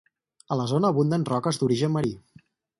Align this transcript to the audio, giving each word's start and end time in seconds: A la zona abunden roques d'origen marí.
A 0.55 0.57
la 0.59 0.65
zona 0.71 0.91
abunden 0.93 1.27
roques 1.33 1.61
d'origen 1.63 1.97
marí. 1.99 2.17